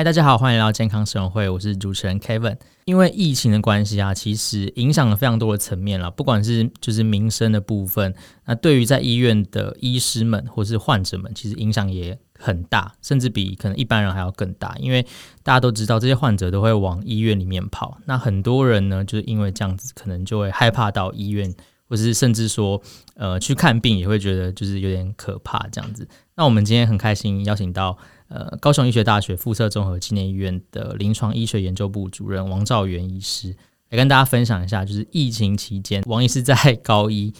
[0.00, 2.56] 嗨，大家好，欢迎来到健康生活会，我是主持人 Kevin。
[2.86, 8.14] 因为疫情的关系啊，其实影响了非常多的层面了，不管是就是民生的部分，
[8.46, 14.74] 那对于在医院的医师们或是患者们，其实影响也很大，甚至比可能一般人还要更大。
[14.78, 15.02] 因为
[15.42, 21.54] 大家都知道，这些患者都会往医院里面跑，那很多人呢，就是因为这样子，可能就会害怕到医院，
[21.90, 22.80] 或是甚至说，
[23.16, 26.08] 呃，去看病也会觉得就是有点可怕这样子。
[26.36, 27.98] 那我们今天很开心邀请到。
[28.30, 33.56] 呃，高雄医学大学附设综合纪念医院的临床医学研究部主任王兆元医师
[33.88, 37.34] 来跟大家分享一下，就是疫情期间王医师在高一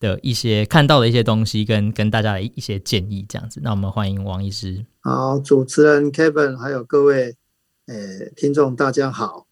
[0.00, 3.60] 的一些看到的一些东西，跟跟大家的一些建议，这样子。
[3.62, 4.84] 那我们欢迎王医师。
[4.98, 7.36] 好，主持人 Kevin 还有各位
[7.86, 7.94] 呃
[8.34, 9.46] 听众，大家好。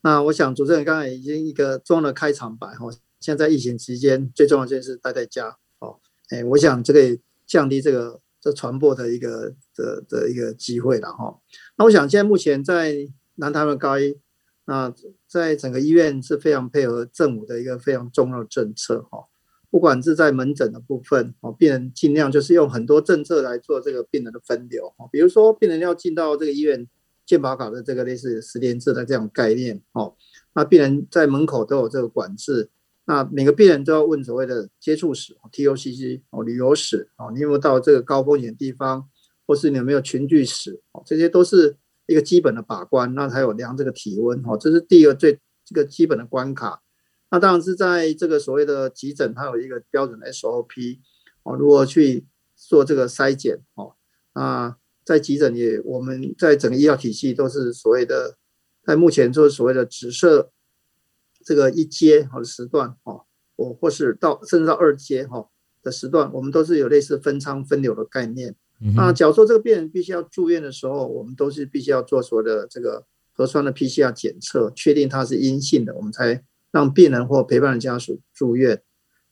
[0.00, 2.86] 那我想主持人刚才已经一个做了开场白哈，
[3.20, 5.98] 现在疫情期间最重要就是待在家哦。
[6.30, 8.20] 哎，我想这个降低这个。
[8.40, 11.38] 这传播的一个的的一个机会了哈。
[11.76, 12.96] 那我想现在目前在
[13.36, 14.18] 南台湾高一，
[14.64, 14.92] 那
[15.26, 19.26] 在整个医院是非常配合政府的一个非常重要的政策哈。
[19.70, 25.08] 不管是在门诊的部分哦，病人尽量就是用很多政策来做这个病人的分流哈。
[25.12, 26.88] 比如说病人要进到这个医院
[27.24, 30.16] 健保卡的这个类似实联制的这样概念哦，
[30.54, 32.70] 那病人在门口都有这个管制。
[33.10, 39.08] 那每个病人都要问所谓的接触史 TOCC 哦，旅游史哦，你有没有到这个高风险地方，
[39.48, 43.12] 或是你有没有群聚史哦，这些都是一个基本的把关。
[43.16, 46.82] 那还有量这个体温哦，这是第一个最这个基本的关卡。
[47.32, 51.00] 那当然是在这个所谓的急诊，它有一个标准的 SOP
[51.42, 53.96] 哦，如何去做这个筛检哦。
[54.36, 58.36] 那在急诊也，我们在整个医疗体系都是所谓的，
[58.86, 60.52] 在目前就是所谓的直射。
[61.44, 63.24] 这个一阶或者时段哦，
[63.56, 65.48] 我或是到甚至到二阶哈
[65.82, 68.54] 的时段，我们都是有类似分仓分流的概念。
[68.82, 78.82] 嗯、那假如说这个病人必须要住院的时候，我们都是必须要做所谓的这个核酸的 PCR 检测，确定它是阴性的，我们才让病人或陪伴的家属住院。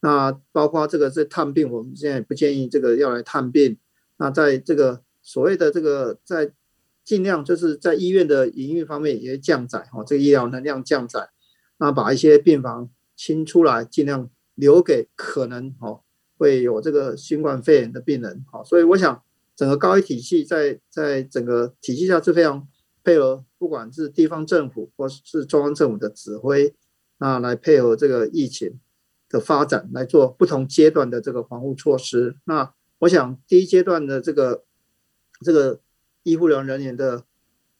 [0.00, 3.78] 那包括这个是探病，我们现在不建议这个要来探病。
[4.18, 6.52] 那在这个所谓的这个在
[7.04, 11.30] 尽量就是在医院的营运方面也降载哈，这个医疗能量降载。
[11.78, 16.02] 那把一些病房清出来，尽量留给可能哦
[16.36, 18.44] 会有这个新冠肺炎的病人。
[18.50, 19.22] 好，所以我想
[19.56, 22.68] 整个高医体系在在整个体系下是非常
[23.02, 26.74] 配合，不管是地方政府或是中央政府的指挥，
[27.18, 28.78] 那来配合这个疫情
[29.28, 32.36] 的发展，来做不同阶段的这个防护措施。
[32.44, 34.64] 那我想第一阶段的这个
[35.40, 35.80] 这个
[36.22, 37.24] 医护人人员的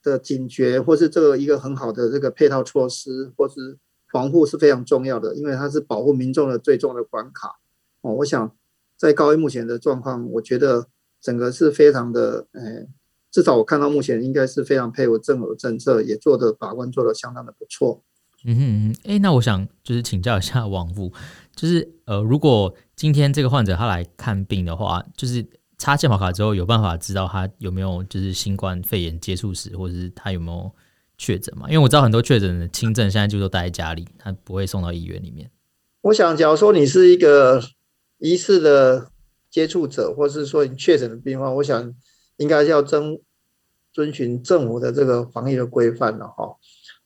[0.03, 3.77] 的警觉，或是这个一个很好的这个配套措施，或是
[4.11, 7.59] 防护是非常重要的，因为它是保护民众的最重要的关卡。
[8.01, 8.53] 哦，我想
[8.97, 10.87] 在高医目前的状况，我觉得
[11.21, 12.87] 整个是非常的，呃，
[13.31, 18.03] 至少我看到目前应该是非常配合政府政策，也做的把关做的相当的不错。
[18.45, 21.13] 嗯哼嗯，哎，那我想就是请教一下王副，
[21.55, 25.45] 就是呃，如果今天这个患者他来看病的话，就是
[25.77, 30.73] 插健保卡之后有办法知道他有没有就是新冠肺炎接触史，或者是他有没有？
[31.19, 31.67] 确诊嘛？
[31.67, 35.51] 因为我知道很多确诊的轻症现在就都待在家里，他不会送到医院里面。
[36.01, 37.61] 我想，假如说你是一个
[38.19, 39.11] 疑似的
[39.51, 41.93] 接触者，或是说你确诊的病患，我想
[42.37, 43.19] 应该要遵
[43.93, 46.57] 遵循政府的这个防疫的规范了哈。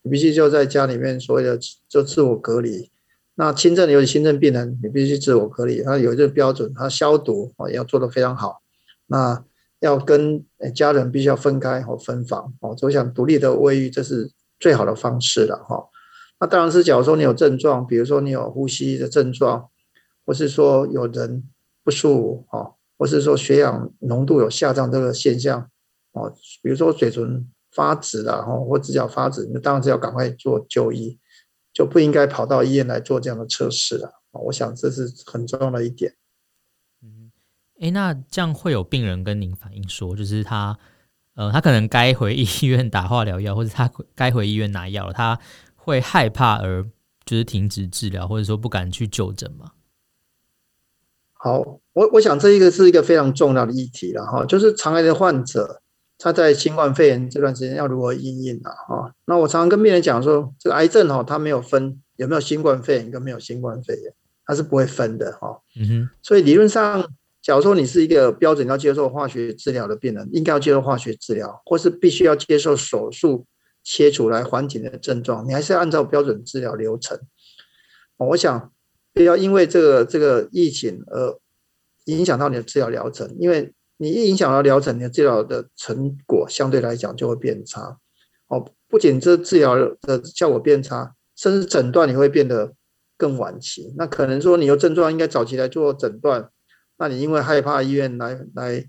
[0.02, 1.58] 你必须就在家里面所谓的
[1.88, 2.90] 就自我隔离。
[3.34, 8.60] 那轻症的尤其轻症病人，你必须自我隔离，他有这个标准，他消毒啊也要做得非常好。
[9.06, 9.42] 那
[9.82, 10.44] 要跟
[10.74, 15.84] 家人必须要分开或分房哦，我想独立的卫浴这是最好的方式了哈。
[16.38, 19.68] 那当然是，假如说你有症状，比如说你有呼吸的症状，
[20.24, 21.42] 或是说有人
[21.82, 25.68] 不舒服哈，或是说血氧浓度有下降这个现象
[26.12, 26.32] 哦，
[26.62, 31.18] 比如说嘴唇发紫了哈，或指甲发紫，那当然是要赶快做就医，
[31.72, 34.08] 就不应该跑到医院来做这样的测试了。
[34.44, 36.14] 我想这是很重要的一点。
[37.82, 40.78] 哎，那这样会有病人跟您反映说，就是他，
[41.34, 45.36] 呃，他可能该回医院打化疗药，或者他该回医院拿药，他
[45.74, 46.86] 会害怕而
[47.24, 49.72] 就是停止治疗，或者说不敢去就诊吗？
[51.32, 51.58] 好，
[51.92, 55.82] 我我想这一个是一个非常重要的议题了哈，就是肠癌的患者
[56.18, 59.12] 他在新冠肺炎这段时间要如何应应啊哈？
[59.24, 64.14] 那我常常跟病人讲说，这个癌症哈，它没有分有没有新冠肺炎跟没有新冠肺炎，
[64.46, 65.60] 它是不会分的哈。
[65.74, 67.04] 嗯哼，所以理论上。
[67.42, 73.44] 假如说你是一个标准要接受化学治疗的病人，应该要接受化学治疗，或是必须要接受手术
[73.82, 77.18] 切除来缓解的症状，你还是按照标准治疗流程。
[78.16, 78.72] 我想
[79.12, 81.36] 不要因为这个这个疫情而
[82.04, 87.98] 影响到你的治疗疗程，因为你一影响到疗程，你的治疗的成果相对来讲就会变差。
[88.46, 92.72] 哦，不仅这治疗的效果变差，甚至诊断你会变得
[93.16, 93.92] 更晚期。
[93.96, 96.48] 那可能说你有症状应该早期来做诊断，
[97.02, 98.84] 那你因为害怕医院来来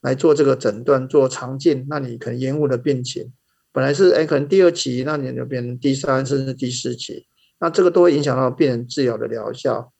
[0.00, 3.32] 来做这个诊断做肠镜，那你可能延误了病情。
[3.72, 7.26] 本来是哎，可能第二期，那你就变成第三甚至第四期，
[7.58, 9.92] 那这个都会影响到病人治疗的疗效。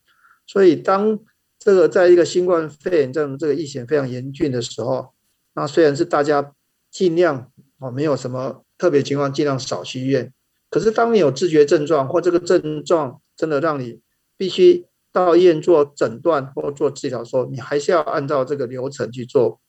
[0.46, 1.19] 所以当
[1.58, 5.12] 这个在一个新冠肺炎这种这个疫情非常严峻的时候，
[5.54, 6.52] 那虽然是大家
[6.93, 7.50] 尽量
[7.81, 10.32] 哦，没有什么特别情况，尽量少去医院。
[10.70, 14.00] 可是当你有自觉症状或这个症状真的让你
[14.37, 19.60] 必须到医院做诊断或做治疗的时候，你还是要按照这个流程去做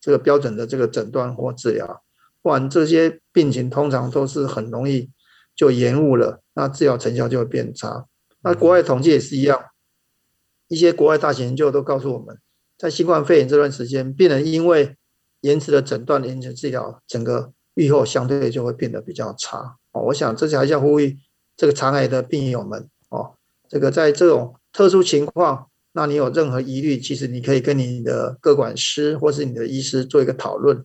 [0.00, 2.02] 这个标准的这个诊断或治疗，
[2.42, 5.10] 不然这些病情通常都是很容易
[5.54, 8.06] 就延误了，那治疗成效就会变差。
[8.42, 9.62] 那国外统计也是一样。
[10.68, 12.38] 一些国外大型研究都告诉我们，
[12.78, 14.96] 在新冠肺炎这段时间，病人因为
[15.40, 19.76] 延迟的诊断、延迟治疗，整个预后相对就会变得比较差。
[19.90, 21.18] 哦，我想这是还是要呼吁
[21.56, 23.34] 这个肠癌的病友们哦，
[23.68, 30.84] 这个在这种特殊情况，那你有任何疑虑，其实你可以跟你的各管师或是你的医师做一个讨论，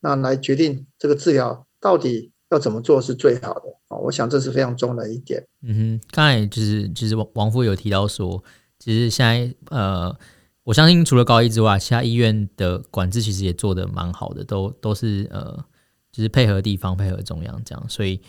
[0.00, 3.62] 那来决定这个治疗到底要怎么做是最好的。
[3.88, 5.44] 哦，我想这是非常重要的一点。
[5.62, 8.42] 嗯哼，刚才就是就是王王夫有提到说。
[8.78, 10.14] 其实现在，呃，
[10.62, 15.64] 我相信除了高医之外，其他医院的管制其实也做得蛮好的，都都是呃，
[16.12, 17.82] 就是配合地方、配合中央这样。
[17.88, 18.20] 所以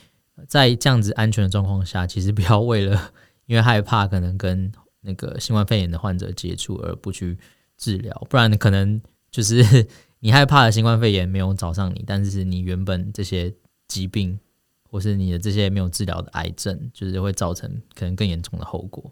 [0.47, 3.11] 在这样子安全的状况下，其实不要为了
[3.45, 4.71] 因为害怕可能跟
[5.01, 7.37] 那个新冠肺炎的患者接触而不去
[7.77, 9.87] 治疗，不然可能就是
[10.19, 13.53] 你害怕的新冠肺炎没有找上你，但是你原本这些
[13.87, 14.39] 疾病
[14.89, 19.11] 或是你的这些没有治疗的癌症，就是会造成可能更严重的后果。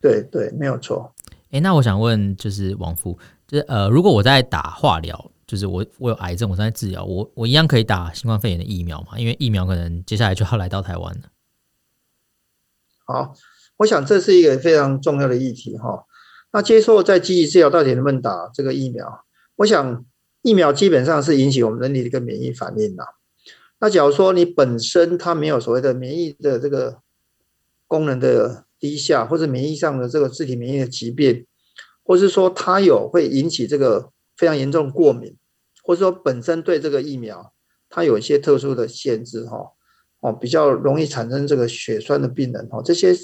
[0.00, 1.14] 对对，没有错。
[1.50, 9.18] 哎，那我想问，就是王副，就是呃，如果我在打化疗，就是我我有癌症，我正在治疗，我我一样可以打新冠肺炎的疫苗嘛？
[9.18, 11.30] 因为疫苗可能接下来就要来到台湾了。
[13.04, 13.34] 好，
[13.80, 16.04] 我想这是一个非常重要的议题哈。
[16.52, 19.24] 那接受在积极治疗到底能不能打这个疫苗？
[19.56, 20.04] 我想
[20.42, 23.04] 疫苗基本上是引起我们人体的一个免疫反应的。
[23.80, 27.00] 那假如说你本身它没有所谓的免疫的这个
[27.86, 28.66] 功能的。
[28.80, 31.44] 低下或者免疫上的这个自体免疫的疾病，
[32.02, 35.36] 或是说它有会引起这个非常严重过敏，
[35.84, 37.52] 或者说本身对这个疫苗
[37.90, 39.72] 它有一些特殊的限制哈，
[40.20, 43.14] 哦，比较容易产生这个血栓的病人哈，这些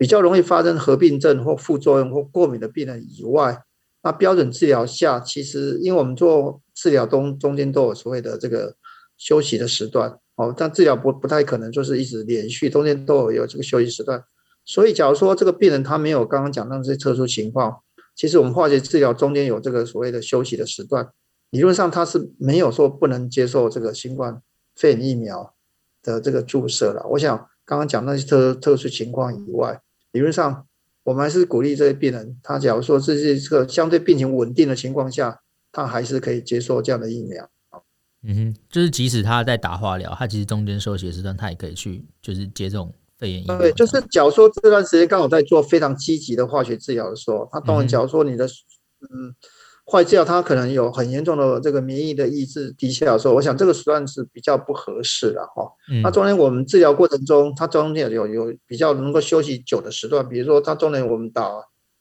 [0.00, 3.62] 比较容易发生合并症或副作用或过敏的病人以外，
[4.02, 8.74] 那标准治疗下，其实因为我们做治疗中中间都有所谓的这个
[9.18, 14.24] 休息的时段哦，但治疗不不太可能就是一直连续，中间都有有这个休息时段。
[14.64, 17.80] 所以，假如说这个病人他没有刚刚讲到这些特殊情况，
[18.16, 21.06] 其实我们化学治疗中间有这个所谓的休息的时段，
[21.50, 24.40] 理论上他是没有说不能接受这个新冠
[24.74, 25.54] 肺炎疫苗
[26.02, 27.06] 的这个注射了。
[27.10, 27.36] 我想
[27.66, 29.78] 刚刚讲那些特特殊情况以外，
[30.12, 30.66] 理论上
[31.04, 35.40] 我们还是鼓励这些病人，他假如说这是一个相对病情稳定的情况下，
[35.72, 37.48] 他还是可以接受这样的疫苗。
[38.22, 42.92] 嗯哼，就是即使他在打化疗，他其实中间休息的时段，他也可以去就是接这种。
[43.18, 43.44] 对，
[43.76, 49.34] 就是假如说这段时间刚好在做非常积极的化学治疗的时候，他当然假如说你的嗯化
[49.86, 55.70] 学治疗，它可能有很严重的这个免疫的抑制低下的时候，我想这个时段是比较不合适的哈。
[56.02, 61.50] 那中间我们治疗过程中，它中间有有比较能够休息久的时段，比如说它中间我们打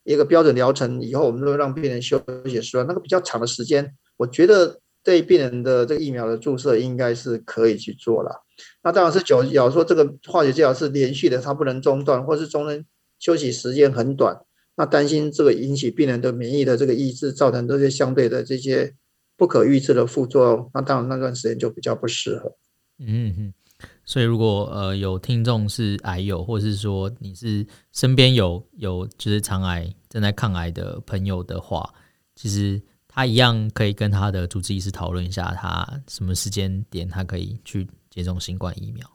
[0.04, 8.44] 一个标准疗程以后，我们都会让病人休息时段，那个比较长的时间，我觉得对病人的这个疫苗的注射应该是可以去做了。
[8.84, 12.86] 那当然是久，假如说这个化学治疗是连续的，它不能中断，或是中间
[13.18, 14.38] 休息时间很短，
[14.80, 18.96] 那担心这个引起病人的免疫的这个抑制，造成这些相对的这些
[19.36, 22.56] 不可预知的副作用，那当然那段时间就比较不适合。
[23.00, 23.54] 嗯嗯，
[24.06, 31.94] 所以如果呃有听众是癌友，或是说你是身边有有就是肠癌正在抗癌的朋友的话，
[32.36, 32.82] 其实。
[33.12, 39.06] 他一样可以跟他的主治医师讨论一下，他什么时间点他可以去接种新冠疫苗。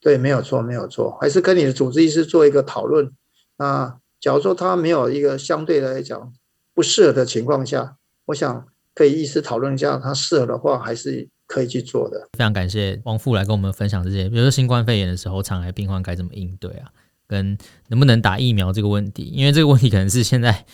[0.00, 3.12] 对，没有错，没有错，还是跟你的主治医师做一个讨论。
[3.58, 6.32] 那假如说他没有一个相对来讲
[6.74, 7.96] 不适合的情况下，
[8.26, 12.28] 我想可以意思讨论一下，他适合的话还是可以去做的。
[12.32, 16.90] 非常感谢王富来跟我们分享这些，比如说新冠肺炎的时候，肠癌病患该怎么应对啊？
[17.26, 17.58] 跟
[17.88, 20.64] 能不能打疫苗这个问题，因为这个问题可能是现在。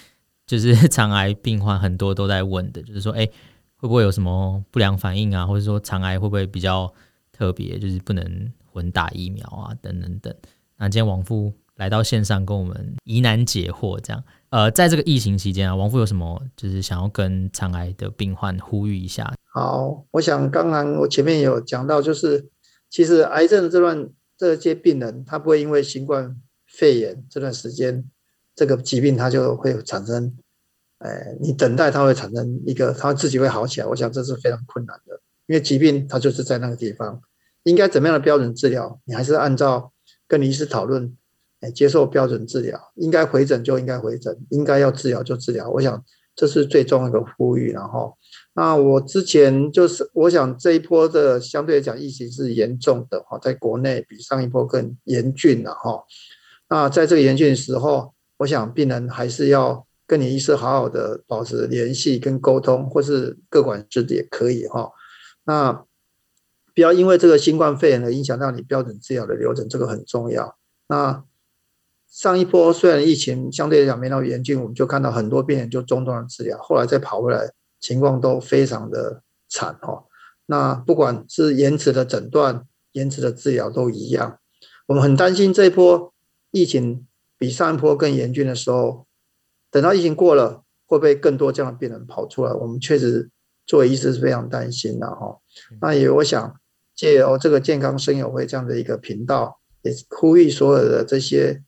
[0.44, 3.32] 就是 肠癌病患很多都在问的，就是说，哎、欸，
[3.76, 5.46] 会不会有什么不良反应啊？
[5.46, 6.92] 或者说，肠癌会不会比较
[7.30, 9.72] 特别，就是不能混打疫苗啊？
[9.80, 10.34] 等等等。
[10.76, 13.98] 那今天王富来到线上跟我们疑难解惑。
[13.98, 19.34] 这样，呃，在这个疫情期间啊，王富有什么就是想要跟肠癌的病患呼吁一下？
[19.52, 22.48] 好，我想刚刚我前面有讲到，就是
[22.88, 24.08] 其实癌症这段
[24.38, 26.36] 这些病人，他不会因为新冠
[26.68, 28.04] 肺炎这段时间
[28.54, 30.32] 这个疾病，他就会产生，
[30.98, 33.86] 哎，你等待他会产生一个，他自己会好起来。
[33.88, 37.20] 我想这是非常困难的，因为疾病它就是在那个地方，
[37.64, 39.92] 应该怎么样的标准治疗，你还是按照
[40.28, 41.14] 跟你医师讨论，
[41.71, 45.71] 接受标准治疗，应该回诊就应该回诊，应该要治疗就治疗。
[45.71, 46.04] 我想
[46.35, 48.16] 这是最重要的呼吁，然后。
[48.54, 56.04] 那我之前就是，我想这一波的相对来讲疫情是严重的哈，在国内比上一波更严峻了哈。
[56.69, 64.90] 那在这个严峻的时候，我想病人还是要跟你医师好好的保持联系跟沟通，或是各管师的也可以哈。
[65.45, 65.85] 那
[66.75, 70.59] 不要因为这个新冠肺炎的影响到你标准治疗的流程，这个很重要。
[70.88, 71.25] 那
[72.12, 77.50] 上一波虽然疫情相对来讲没那么严峻，我们就看到很多病人就中断了治疗，后来再跑回来。
[77.81, 80.04] 情况都非常的惨哈，
[80.47, 84.38] 那不管是延迟的诊断、延迟的治疗都一样。
[84.87, 86.14] 我们很担心这一波
[86.52, 87.04] 疫情
[87.37, 89.04] 比上一波更严峻的时候，
[89.69, 92.52] 等到疫情过了，会不会更多这样的病人跑出来？
[92.52, 93.28] 我们确实
[93.66, 95.40] 作为医师是非常担心的哈。
[95.81, 96.54] 那也我想
[96.95, 101.61] 借由这个健康生友会这样的一个频道，也呼吁所有的这些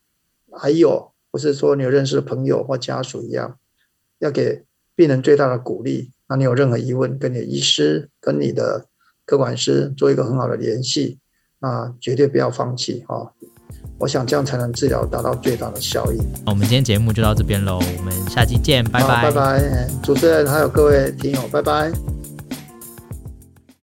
[0.56, 3.58] 还有不是说你有认识的朋友或家属一样，
[4.18, 4.64] 要给。
[4.96, 8.86] 病人最大的鼓励，那你有任何疑问，跟你的医师、跟你的
[9.26, 11.18] 科管师做一个很好的联系，
[11.58, 13.32] 那绝对不要放弃哈。
[13.98, 16.18] 我想这样才能治疗达到最大的效益。
[16.46, 19.88] 我们今天节目就到这边喽，我们下期见，拜拜，拜拜。
[20.00, 22.13] 主持人还有各位听友，拜拜。